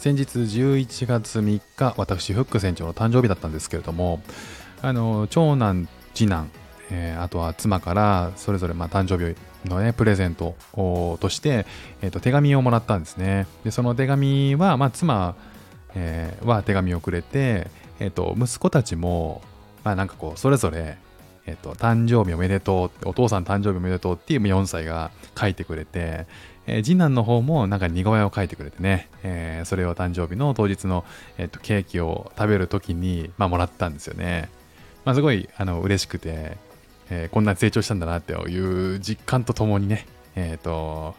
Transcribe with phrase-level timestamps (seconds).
[0.00, 4.22] 先日11月3日、私、フック船長の誕生日だったんですけれども、
[4.80, 6.50] あの長男、次男、
[6.90, 9.36] えー、あとは妻からそれぞれまあ誕生日
[9.68, 11.66] のね、プレゼントとして、
[12.00, 13.46] えー、と手紙をもらったんですね。
[13.62, 15.34] で、その手紙は、まあ、妻、
[15.94, 17.66] えー、は手紙をくれて、
[17.98, 19.42] えー、と息子たちも、
[19.84, 20.96] まあ、なんかこう、それぞれ、
[21.50, 26.26] えっ、と、誕生日おめでとう、お父さん誕生日おめでとうっていう4歳が書いてくれて、
[26.66, 31.04] えー、次男の方もなんか似声を書いてくれてね、えー、それを誕生日の当日の、
[31.38, 34.48] えーと、ケーキを食べる時に、まあ、もらったんですよね。
[35.04, 36.56] まあ、すごいあの嬉しくて、
[37.10, 40.06] えー、こんな成長したんだなっていう実感とともにね、
[40.36, 41.16] えっ、と、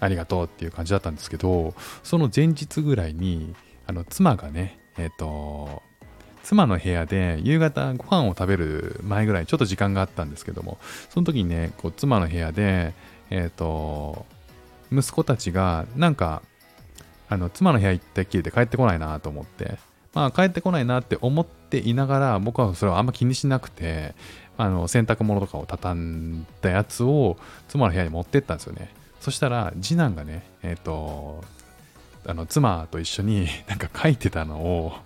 [0.00, 3.54] ありがとうっていう感じだったんですけど、その前日ぐらいに、
[3.86, 5.82] あの妻がね、えっ、と、
[6.42, 10.78] 妻の部屋で夕方ご飯を食べる前ぐらいちょっと時間があったんですけども
[11.10, 12.94] その時にねこう妻の部屋で
[13.30, 14.26] えっ、ー、と
[14.90, 16.42] 息子たちがなんか
[17.28, 19.78] あの妻の部屋行ったっきりで帰ってこないなと思って
[20.14, 24.14] まあ帰ってこないなって思っていながら僕はそれをあんま気にしなくて
[24.56, 27.36] あの洗濯物とかを畳んだやつを
[27.68, 28.92] 妻の部屋に持ってったんですよね。
[29.20, 31.44] そしたら次男がねえっ、ー、と
[32.26, 34.96] あの妻と一緒になんか書いてたのを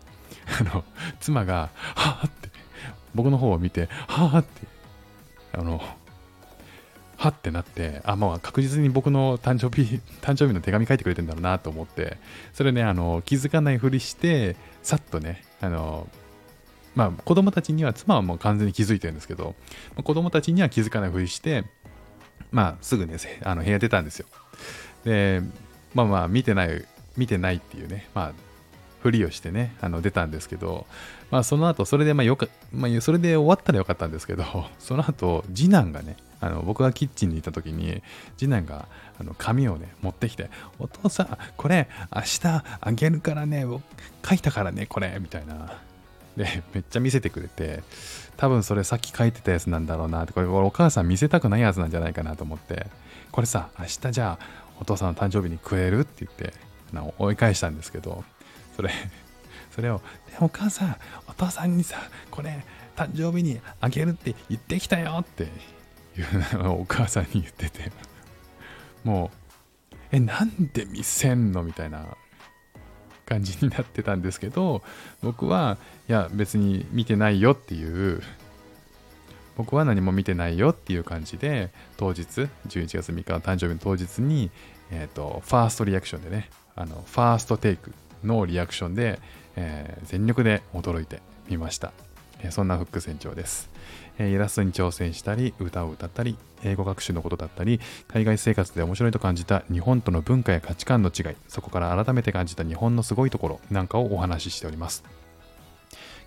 [0.61, 0.85] あの、
[1.21, 2.48] 妻が、はぁって、
[3.15, 4.67] 僕の方を見て、はぁって、
[5.53, 5.81] あの、
[7.17, 12.19] はってなって、あ、まあ確実に僕の誕生日、 誕生日の手紙書いてくれてんだろうなと思って、
[12.53, 16.09] それね、あの、気づかないふりして、さっとね、あの、
[16.95, 19.55] まあ子供たちには、妻はもう完全に気づいてるんですけど、
[20.03, 21.65] 子供たちには気づかないふりして、
[22.51, 24.27] まあすぐね、あの部屋出たんですよ。
[25.05, 25.43] で、
[25.95, 26.84] まあまあ見てない、
[27.17, 28.33] 見てないっていうね、まあ
[29.03, 30.86] ふりをしてね、あの出たんですけど、
[31.31, 34.44] まあその後、それでまあよか、まあそれで終わったらよかったんですけど、
[34.78, 38.03] その後、次男がね、あの僕がキッチンにいた時に、
[38.36, 38.89] 次男が
[39.20, 42.41] あの紙をね、持ってきて、お父さん、これ明日
[42.81, 43.67] あげるからね、
[44.28, 45.78] 書いたからね、これ、みたいな。
[46.37, 47.82] で、めっちゃ見せてくれて、
[48.37, 52.87] 多分それさっき書いてたやつなんだろうなって、これお母さん見せたくないやつなんじゃないかなと思って、
[53.31, 56.00] これさ、明日じゃあお父さんの誕生日に食える？
[56.00, 56.54] って言って、
[57.19, 58.25] 追い返したんですけど、
[58.77, 58.91] それ、
[59.75, 60.00] それを、
[60.41, 60.97] お母さん、
[61.28, 61.97] お父さんにさ、
[62.31, 62.65] これ、
[62.97, 65.47] 誕生日にあげるって言ってきたよってい
[66.56, 67.91] うのを お母さんに言ってて、
[69.05, 69.31] も
[69.93, 72.16] う、え、なんで見せんのみたいな
[73.27, 74.83] 感じになってたんですけど、
[75.22, 75.78] 僕は、
[76.09, 78.22] いや、別に見てないよっていう、
[79.56, 84.50] 僕は何も見てないよっていう感じで、当日、11月3日の誕生日の当日に、
[84.91, 87.93] えっ、ー、と、ファーストリアクションでね、あの、ファーストテイク
[88.25, 89.21] のリアクションで、
[89.56, 91.93] えー、全力で驚いてみました。
[92.41, 93.71] えー、そんなフック船長です、
[94.19, 105.04] えー、イラストに挑戦したり、歌を歌ったり、英語学習のことだったり、海外生活で面白いと感じた日本との文化や価値観の違い、そこから改めて感じた日本のすごいところなんかをお話ししております。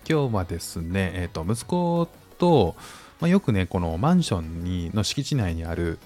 [0.08, 2.08] 今日はですね、えっ、と、息子
[2.38, 2.76] と、
[3.20, 5.98] まあ、よくね、このマンションにの敷地内にある、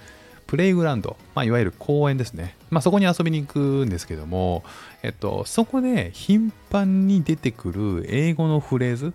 [0.50, 2.56] プレイグラウンド、まあ、いわゆる公園ですね。
[2.71, 4.65] まあ、そこに遊びに行くんですけども、
[5.05, 9.12] えっと、そこで頻繁に出てくる英語のフレーズっ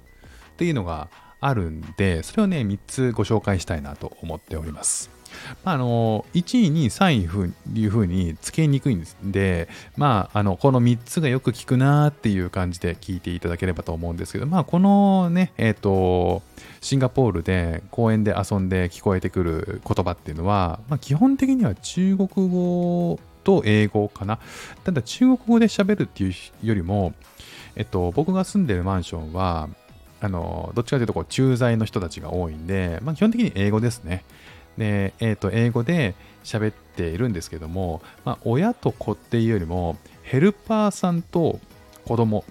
[0.55, 1.09] ていうのが
[1.41, 5.14] あるんで、それをね、3つご紹介したいなと思っております。
[5.63, 16.41] まあ、あの、1位、2位、3位ふいう風につけにくいんですで、まあ、あの、この3つがよく聞くなーっていう感じで聞いていただければと思うんですけど、まあ、このね、えっ、ー、と、
[16.81, 24.39] シンガポールで公園で遊んで聞こえてくる言葉っていうのは、まあ、基本的には中国語と英語かな。
[24.83, 26.33] ただ中国語で喋るっていう
[26.65, 27.13] よりも、
[27.75, 29.69] えっと、僕が住んでるマンションは、
[30.21, 34.23] あの、どっちかというとこう駐在の人たちが多いんで、まあ、基本的に英語ですね。
[34.77, 41.59] で、え、ー、と、英語で喋っているんですけども、まあ、親と子っていうよりも、ヘルパーさんと
[42.05, 42.43] 子供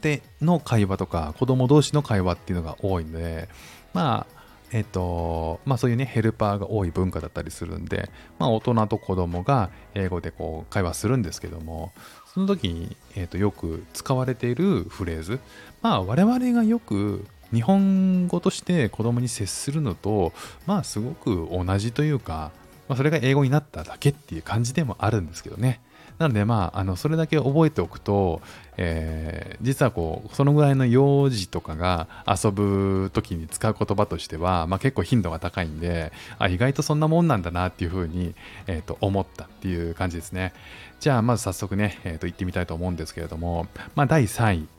[0.00, 3.48] での会話とか、子供同士の会話っていうのが多いので、
[3.92, 4.34] まあ、
[4.74, 11.92] えっ、と、まあそういうね、ヘルパーが多い文化だったりするんで、まあ大人と子供が英語でこう会話するんですけども、
[12.34, 15.38] その時に、えー、とよく使われているフレーズ、
[15.80, 20.32] まあ我々がよく日本語として子供に接するのと、
[20.66, 22.50] まあすごく同じというか、
[22.88, 25.80] まあ、それが英語になっただけっていう感じでもあるんですけどね。
[26.18, 28.40] なのでまあ、あのそれだけ覚えておくと、
[28.76, 38.34] えー、実はこう、そのぐらいの幼児とかが遊ぶ時に使う言葉としては、まあ、結構頻度が高いんで、あ、意外とそんなもんなんだなっていうふうに、
[38.68, 40.52] えー、と思ったっていう感じですね。
[41.00, 43.66] じゃあまず早速ね、えー、と行ってみたいと思うんですけれども、
[43.96, 44.73] まあ、第3位。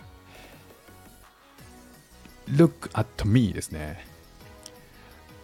[2.49, 4.05] Look at me ですね。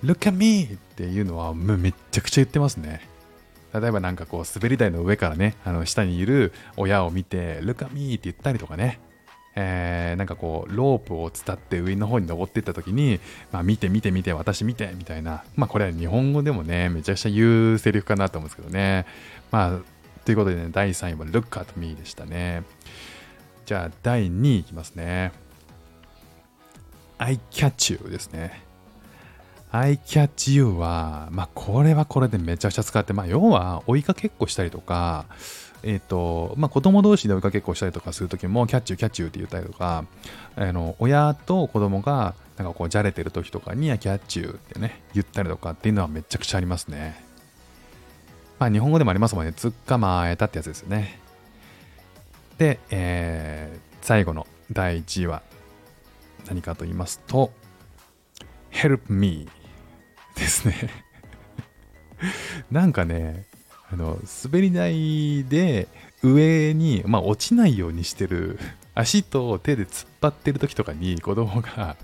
[0.03, 3.07] look at me っていうのはめっちゃくちゃ言ってますね。
[3.73, 8.99] 例えばなんかこう滑り台の上からね、あの下にいる親を見て、Look at me って言ったりとかね、
[9.55, 13.19] えー、なんかこう、ロープを伝って上の方に登っていった時に、
[13.51, 19.05] まあ見て見て見て、私見てみたいな、まあこれは日本語でもね、めちゃくちゃ言うセリフかなと思うんですけどね。
[19.51, 19.79] まあ、
[20.25, 22.63] ということでね、第3位は Look at me でしたね。
[23.65, 25.31] じゃあ第2位いきますね。
[27.21, 28.63] I catch you ですね。
[29.71, 35.25] I catch you は、まあこれはこれでめちゃくちゃ使って、まあ要は追いかけっこしたりとか、
[35.83, 40.05] えっ、ー、と、まあ子供同士で追いかけっこしたりとかするときも、キャッチューキャッチューって言ったりとか、
[40.55, 47.23] あの、親と子供がなんかこうじゃれてる時とかに、キャッチューってね、言ったりとかっていうのはめちゃくちゃありますね。
[48.57, 51.19] まあ日本語でもありますもんね、つっかまえたってやつですよね。
[52.57, 55.43] で、えー、最後の第1位は
[56.47, 57.51] 何かと言いますと、
[58.71, 59.47] Help me
[60.35, 60.89] ですね
[62.71, 63.45] なんかね、
[63.91, 65.87] あの、滑り台で
[66.23, 68.59] 上に、まあ落ちないようにしてる、
[68.93, 71.97] 足と手で突っ張ってる時とかに子供が、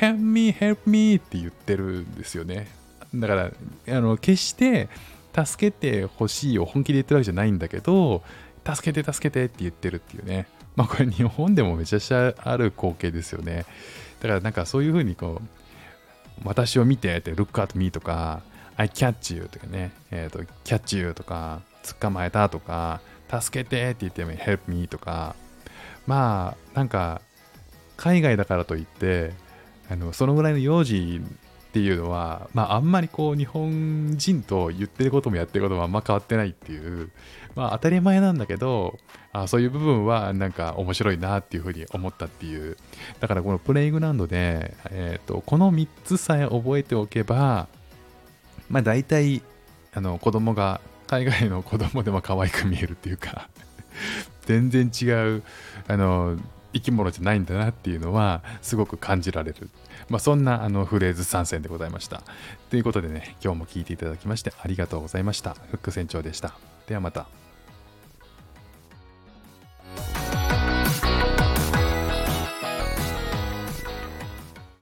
[0.00, 2.68] Help me, help me って言ってるんですよね。
[3.14, 3.52] だから、
[3.88, 4.88] あの、決して
[5.34, 8.22] 助けてほしいを本気で言ってるわけじゃないんだけど、
[8.64, 10.46] 助けて助けてって言ってるっていうね。
[10.76, 13.66] まあこれ日本でもめちゃくちゃある光景ですよね。
[14.20, 15.48] だからなんかそういうふうにこう、
[16.44, 18.42] 私を見てって、look at me とか、
[18.76, 21.60] I catch you とかね、えっ、ー、と、catch you とか、
[22.00, 23.00] 捕まえたとか、
[23.40, 25.34] 助けてって言っても help me とか、
[26.06, 27.20] まあ、なんか、
[27.96, 29.32] 海外だからといって、
[29.90, 31.20] あのそのぐらいの幼児
[31.72, 37.10] っていうのは、まあ、あんまりこう日本人と言ってることもやってることもあんま変わってないっていう、
[37.54, 38.98] まあ、当たり前なんだけど
[39.32, 42.76] あそういう部分はなんか面白いなっていうふうに思ったっていう。
[43.20, 47.68] だからこのプレイグラウンドで、えーと、この3つさえ覚えておけば
[48.68, 49.40] まあ大体
[49.94, 53.48] あの子供が海外の子供でも可愛く見えるっていうか
[54.42, 55.42] 全然違う
[55.88, 56.36] あの
[56.72, 59.70] 生き物じゃないんだなっていうのはすごく感じられる。
[60.08, 62.22] まあ、そんなあのフレーズ参戦でございました。
[62.70, 65.54] ということでね、今日も聞いていただきましてありがとうございました。
[65.54, 66.54] フック船長でした。
[66.86, 67.26] ではまた。